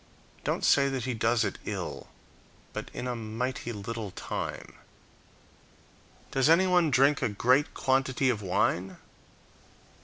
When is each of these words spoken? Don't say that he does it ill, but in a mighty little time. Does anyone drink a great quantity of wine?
Don't 0.43 0.65
say 0.65 0.89
that 0.89 1.03
he 1.05 1.13
does 1.13 1.43
it 1.43 1.59
ill, 1.63 2.07
but 2.73 2.89
in 2.91 3.07
a 3.07 3.15
mighty 3.15 3.71
little 3.71 4.09
time. 4.09 4.73
Does 6.31 6.49
anyone 6.49 6.89
drink 6.89 7.21
a 7.21 7.29
great 7.29 7.75
quantity 7.75 8.27
of 8.31 8.41
wine? 8.41 8.97